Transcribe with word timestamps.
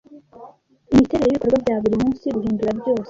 Imiterere 0.91 1.27
yibikorwa 1.29 1.57
bya 1.63 1.75
buri 1.83 1.95
munsi, 2.01 2.25
guhindura 2.35 2.71
byose 2.79 2.99